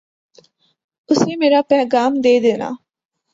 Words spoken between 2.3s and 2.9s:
دینا